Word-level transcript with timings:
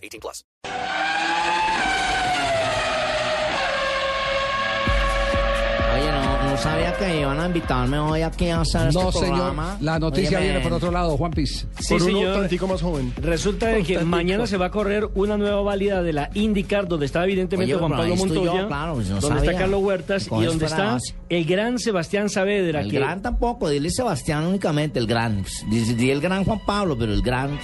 18 0.00 0.20
plus. 0.20 0.44
Oye, 5.92 6.12
no, 6.12 6.50
no 6.50 6.56
sabía 6.56 6.92
que 6.96 7.20
iban 7.20 7.40
a 7.40 7.46
invitarme 7.46 7.98
hoy 7.98 8.22
aquí 8.22 8.48
a 8.48 8.60
hacer 8.60 8.88
este 8.88 9.02
No, 9.02 9.10
señor. 9.10 9.28
programa. 9.30 9.76
La 9.80 9.98
noticia 9.98 10.38
Óyeme, 10.38 10.52
viene 10.52 10.60
por 10.64 10.72
otro 10.74 10.92
lado, 10.92 11.16
Juan 11.16 11.32
Piz. 11.32 11.66
Sí, 11.80 11.98
señor. 11.98 12.48
más 12.68 12.80
joven. 12.82 13.12
Resulta 13.20 13.66
de 13.68 13.82
que 13.82 13.98
mañana 14.04 14.46
se 14.46 14.56
va 14.56 14.66
a 14.66 14.70
correr 14.70 15.08
una 15.14 15.36
nueva 15.36 15.60
válida 15.62 16.00
de 16.02 16.12
la 16.12 16.30
IndyCar, 16.34 16.86
donde 16.86 17.06
está 17.06 17.24
evidentemente 17.24 17.74
Oye, 17.74 17.80
Juan 17.80 17.90
pero 17.90 18.02
Pablo 18.02 18.14
ahí 18.14 18.20
estoy 18.20 18.36
yo, 18.36 18.44
Montoya, 18.52 18.68
claro, 18.68 18.94
pues 18.94 19.08
donde 19.08 19.26
sabía. 19.26 19.42
está 19.44 19.58
Carlos 19.58 19.82
Huertas 19.82 20.28
Con 20.28 20.38
y 20.38 20.42
eso 20.42 20.50
donde 20.52 20.66
está 20.66 20.84
base. 20.92 21.14
el 21.28 21.44
gran 21.44 21.78
Sebastián 21.80 22.28
Saavedra. 22.28 22.80
El 22.82 22.90
que 22.90 22.98
gran 23.00 23.20
tampoco, 23.20 23.68
dile 23.68 23.90
Sebastián 23.90 24.46
únicamente, 24.46 25.00
el 25.00 25.06
gran. 25.08 25.44
Dice 25.68 25.94
di 25.94 26.10
el 26.10 26.20
gran 26.20 26.44
Juan 26.44 26.60
Pablo, 26.64 26.96
pero 26.96 27.12
el 27.12 27.22
gran. 27.22 27.58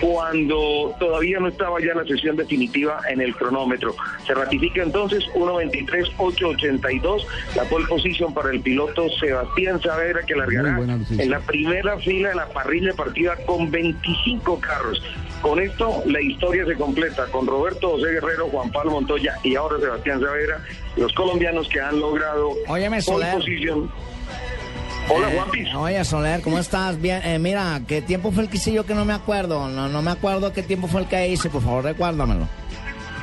cuando 0.00 0.94
todavía 0.98 1.40
no 1.40 1.48
estaba 1.48 1.80
ya 1.80 1.94
la 1.94 2.04
sesión 2.04 2.36
definitiva 2.36 3.00
en 3.08 3.20
el 3.20 3.34
cronómetro. 3.34 3.94
Se 4.26 4.34
ratifica 4.34 4.82
entonces 4.82 5.24
1.23.882, 5.34 7.24
la 7.54 7.64
pole 7.64 7.86
position 7.86 8.34
para 8.34 8.50
el 8.50 8.60
piloto 8.60 9.08
Sebastián 9.18 9.80
Saavedra 9.80 10.22
que 10.22 10.34
largará 10.34 10.78
en 11.18 11.30
la 11.30 11.40
primera 11.40 11.98
fila 11.98 12.30
de 12.30 12.34
la 12.34 12.48
parrilla 12.48 12.92
partida 12.94 13.36
con 13.46 13.70
25 13.70 14.60
carros. 14.60 15.02
Con 15.40 15.60
esto 15.60 16.02
la 16.06 16.20
historia 16.20 16.64
se 16.66 16.74
completa 16.74 17.26
con 17.26 17.46
Roberto 17.46 17.90
José 17.90 18.12
Guerrero, 18.12 18.48
Juan 18.48 18.70
Pablo 18.70 18.92
Montoya 18.92 19.34
y 19.42 19.54
ahora 19.54 19.78
Sebastián 19.78 20.20
Saavedra, 20.20 20.60
los 20.96 21.12
colombianos 21.12 21.68
que 21.68 21.80
han 21.80 22.00
logrado 22.00 22.52
Óyeme, 22.68 23.02
pole 23.02 23.26
position. 23.32 23.90
Hola, 25.08 25.28
Juanpis. 25.32 25.74
Oye, 25.74 26.04
Soler, 26.04 26.40
¿cómo 26.42 26.58
estás? 26.58 27.00
Bien, 27.00 27.20
eh, 27.24 27.38
mira, 27.38 27.80
¿qué 27.86 28.02
tiempo 28.02 28.32
fue 28.32 28.44
el 28.44 28.48
que 28.48 28.56
hice 28.56 28.72
yo 28.72 28.84
que 28.84 28.94
no 28.94 29.04
me 29.04 29.12
acuerdo? 29.12 29.68
No, 29.68 29.88
no 29.88 30.02
me 30.02 30.10
acuerdo 30.10 30.52
qué 30.52 30.62
tiempo 30.62 30.88
fue 30.88 31.02
el 31.02 31.06
que 31.08 31.28
hice, 31.28 31.48
por 31.48 31.62
favor, 31.62 31.84
recuérdamelo. 31.84 32.48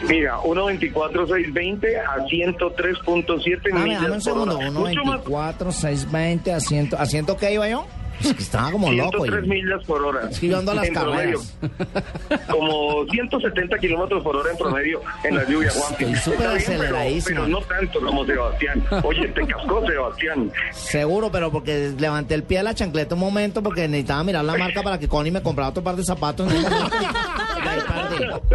Mira, 0.07 0.37
1.24.620 0.39 1.95
a 1.97 2.17
103.7 2.25 3.69
Dame, 3.69 3.83
millas 3.83 4.01
dame 4.01 4.13
un 4.15 4.21
segundo. 4.21 4.57
hora. 4.57 4.71
Mucho 4.71 5.03
más, 5.05 5.21
1.24, 5.21 5.71
620, 5.71 6.53
a 6.53 6.59
100. 6.59 6.89
¿A 6.97 7.05
100 7.05 7.25
qué 7.39 7.53
iba 7.53 7.69
yo? 7.69 7.85
Es 8.21 8.33
que 8.33 8.43
estaba 8.43 8.71
como 8.71 8.91
loco. 8.91 9.23
103 9.23 9.45
y- 9.45 9.49
millas 9.49 9.83
por 9.85 10.01
hora. 10.03 10.29
Es 10.29 10.39
que 10.39 10.47
yo 10.47 10.57
ando 10.59 10.71
a 10.71 10.75
las 10.75 10.87
En 10.87 10.93
promedio. 10.93 11.41
carreras. 11.61 12.47
Como 12.49 13.05
170 13.11 13.77
kilómetros 13.79 14.23
por 14.23 14.35
hora 14.35 14.51
en 14.51 14.57
promedio 14.57 15.01
en 15.23 15.35
la 15.35 15.43
lluvia, 15.47 15.69
Juanpi. 15.71 16.03
Estoy 16.05 16.15
súper 16.33 16.37
pero, 16.39 16.51
aceleradísimo. 16.51 17.41
pero 17.41 17.47
no 17.47 17.61
tanto 17.61 17.99
como 17.99 18.25
Sebastián. 18.25 18.83
Oye, 19.03 19.27
te 19.29 19.45
cascó 19.47 19.85
Sebastián. 19.85 20.51
Seguro, 20.71 21.31
pero 21.31 21.51
porque 21.51 21.93
levanté 21.97 22.35
el 22.35 22.43
pie 22.43 22.59
de 22.59 22.63
la 22.63 22.73
chancleta 22.73 23.15
un 23.15 23.21
momento 23.21 23.61
porque 23.63 23.87
necesitaba 23.87 24.23
mirar 24.23 24.45
la 24.45 24.55
marca 24.57 24.81
para 24.83 24.97
que 24.99 25.07
Connie 25.07 25.31
me 25.31 25.41
comprara 25.41 25.69
otro 25.69 25.83
par 25.83 25.95
de 25.95 26.03
zapatos. 26.03 26.51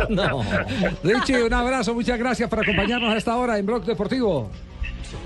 No. 0.09 0.43
Richie, 1.03 1.43
un 1.43 1.53
abrazo, 1.53 1.95
muchas 1.95 2.19
gracias 2.19 2.49
por 2.49 2.61
acompañarnos 2.61 3.13
a 3.13 3.17
esta 3.17 3.37
hora 3.37 3.59
en 3.59 3.67
Blog 3.67 3.85
Deportivo. 3.85 4.51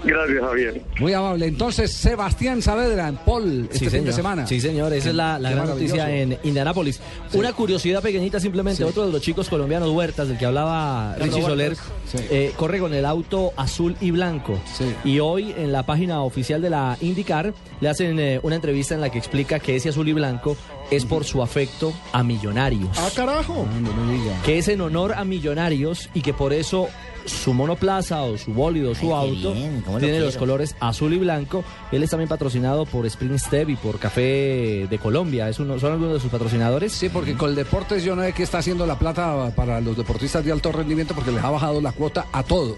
Gracias, 0.05 0.41
Javier. 0.41 0.83
Muy 1.01 1.13
amable. 1.13 1.47
Entonces, 1.47 1.93
Sebastián 1.93 2.63
Saavedra 2.63 3.09
en 3.09 3.17
Paul 3.17 3.63
este 3.65 3.79
Sí, 3.79 3.85
fin 3.85 3.91
señor. 3.91 4.07
de 4.07 4.13
semana. 4.13 4.47
Sí, 4.47 4.61
señor. 4.61 4.93
Esa 4.93 5.11
es 5.11 5.15
la, 5.15 5.39
gran 5.39 5.67
noticia 5.67 6.11
en 6.11 6.39
Indianápolis. 6.43 7.01
Una 7.33 7.53
curiosidad 7.53 8.03
pequeñita 8.03 8.41
simplemente. 8.41 8.85
Otro 8.85 9.07
de 9.07 9.13
los 9.13 9.21
chicos 9.23 9.49
colombianos 9.49 9.91
Huertas, 9.91 10.29
del 10.29 10.39
que 10.39 10.47
hablaba 10.47 11.15
Richie 11.19 11.43
Soler, 11.43 11.77
eh, 12.15 12.53
corre 12.57 12.79
con 12.79 12.95
el 12.95 13.05
auto 13.07 13.53
azul 13.57 13.97
y 14.01 14.11
blanco. 14.11 14.61
Sí. 14.77 14.95
Y 15.05 15.19
hoy 15.21 15.55
en 15.57 15.73
la 15.73 15.85
página 15.85 16.23
oficial 16.23 16.61
de 16.63 16.71
la 16.71 16.97
IndyCar 17.01 17.55
le 17.81 17.89
hacen 17.89 18.19
eh, 18.19 18.41
una 18.43 18.57
entrevista 18.57 18.95
en 18.95 19.01
la 19.01 19.11
que 19.11 19.19
explica 19.19 19.59
que 19.59 19.77
ese 19.77 19.89
azul 19.91 20.09
y 20.09 20.13
blanco 20.13 20.57
es 20.91 21.05
por 21.05 21.25
su 21.25 21.43
afecto 21.43 21.93
a 22.13 22.23
millonarios. 22.23 22.89
¡Ah, 22.99 23.09
carajo! 23.15 23.67
No 23.81 23.93
me 24.05 24.13
diga. 24.15 24.43
que 24.45 24.59
es 24.59 24.69
en 24.69 24.81
honor 24.81 25.15
a 25.15 25.25
millonarios 25.25 26.11
y 26.15 26.21
que 26.21 26.35
por 26.35 26.53
eso 26.53 26.89
su 27.27 27.55
monoplaza 27.55 28.23
o 28.23 28.37
su 28.39 28.53
bólido, 28.53 28.95
su 28.95 29.15
Ay, 29.15 29.31
auto, 29.31 29.55
bien, 29.55 29.83
¿cómo 29.83 29.99
lo 29.99 30.05
tiene 30.05 30.21
los 30.21 30.37
colores 30.37 30.77
azul 30.81 31.13
y 31.13 31.19
blanco. 31.19 31.65
Él 31.91 32.03
es 32.03 32.11
también 32.11 32.29
patrocinado 32.29 32.87
por 32.87 33.07
Spring 33.07 33.39
Step 33.39 33.71
y 33.71 33.77
por 33.77 33.99
Café 33.99 34.87
de 34.89 34.99
Colombia. 35.01 35.49
Es 35.49 35.59
uno, 35.59 35.79
son 35.79 35.93
algunos 35.93 36.15
de 36.15 36.21
sus 36.21 36.31
patrocinadores. 36.31 36.93
Sí, 36.93 37.09
porque 37.09 37.37
con 37.37 37.51
el 37.51 37.57
Deportes 37.57 38.05
yo 38.05 38.17
no 38.17 38.23
sé 38.23 38.33
qué 38.33 38.43
está 38.43 38.59
haciendo 38.59 38.87
la 38.87 38.99
plata 38.99 39.53
para 39.55 39.81
los 39.81 39.97
deportistas 39.97 40.45
de 40.45 40.53
alto 40.53 40.73
rendimiento 40.73 41.15
porque 41.15 41.33
les 41.33 41.43
ha 41.43 41.51
bajado 41.51 41.81
la 41.81 41.93
cuota 41.93 42.27
a 42.33 42.43
todos. 42.43 42.77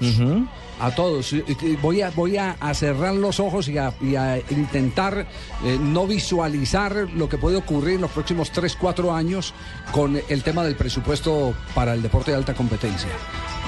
A 0.81 0.94
todos. 0.94 1.35
Voy 1.81 2.00
a, 2.02 2.11
voy 2.11 2.37
a, 2.37 2.56
a 2.61 2.75
cerrar 2.75 3.14
los 3.14 3.38
ojos 3.41 3.69
y 3.69 3.79
a, 3.79 3.94
y 4.00 4.17
a 4.17 4.38
intentar 4.50 5.26
eh, 5.64 5.79
no 5.81 6.06
visualizar 6.06 7.08
lo 7.14 7.29
que 7.29 7.38
puede 7.38 7.56
ocurrir 7.56 7.96
en 7.96 8.00
los 8.02 8.11
próximos 8.11 8.50
3, 8.50 8.76
4 8.76 9.14
años 9.14 9.55
con 9.93 10.20
el 10.29 10.43
tema 10.43 10.64
del 10.64 10.75
presupuesto 10.76 11.55
para 11.75 11.94
el 11.94 12.02
deporte 12.02 12.32
de 12.32 12.37
alta 12.38 12.55
competencia. 12.55 13.08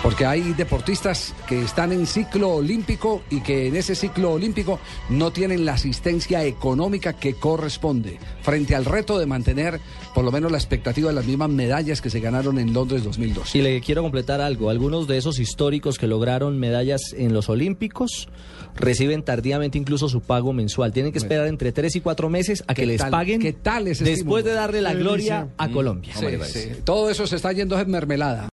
Porque 0.07 0.25
hay 0.25 0.53
deportistas 0.53 1.35
que 1.49 1.61
están 1.63 1.91
en 1.91 2.07
ciclo 2.07 2.51
olímpico 2.51 3.23
y 3.29 3.41
que 3.41 3.67
en 3.67 3.75
ese 3.75 3.97
ciclo 3.97 4.31
olímpico 4.35 4.79
no 5.09 5.33
tienen 5.33 5.65
la 5.65 5.73
asistencia 5.73 6.45
económica 6.45 7.15
que 7.15 7.35
corresponde 7.35 8.21
frente 8.41 8.77
al 8.77 8.85
reto 8.85 9.19
de 9.19 9.27
mantener 9.27 9.81
por 10.15 10.25
lo 10.25 10.31
menos 10.31 10.53
la 10.53 10.59
expectativa 10.59 11.09
de 11.09 11.15
las 11.17 11.27
mismas 11.27 11.51
medallas 11.51 12.01
que 12.01 12.09
se 12.09 12.21
ganaron 12.21 12.61
en 12.61 12.73
Londres 12.73 13.03
2002. 13.03 13.57
Y 13.57 13.63
le 13.63 13.81
quiero 13.81 14.03
completar 14.03 14.41
algo. 14.41 14.71
Algunos 14.71 15.09
de 15.09 15.17
esos 15.19 15.41
históricos 15.41 15.99
que 15.99 16.07
lograron 16.07 16.57
medallas 16.57 17.01
en 17.17 17.35
los 17.35 17.49
Olímpicos 17.49 18.29
reciben 18.77 19.25
tardíamente 19.25 19.77
incluso 19.77 20.09
su 20.09 20.21
pago 20.21 20.53
mensual. 20.53 20.93
Tienen 20.93 21.11
que 21.11 21.19
esperar 21.19 21.49
entre 21.49 21.73
tres 21.73 21.97
y 21.97 22.01
cuatro 22.01 22.31
meses 22.31 22.63
a 22.69 22.75
que 22.75 22.83
¿Qué 22.83 22.87
les 22.87 22.99
tal- 23.01 23.11
paguen 23.11 23.41
qué 23.41 23.53
tal 23.55 23.89
ese 23.89 24.05
después 24.05 24.19
estímulo? 24.19 24.43
de 24.45 24.53
darle 24.53 24.81
la 24.83 24.95
gloria 24.95 25.49
a 25.59 25.69
Colombia. 25.69 26.15
Sí, 26.17 26.27
sí. 26.45 26.69
Todo 26.85 27.11
eso 27.11 27.27
se 27.27 27.35
está 27.37 27.53
yendo 27.53 27.77
en 27.79 27.91
mermelada. 27.91 28.45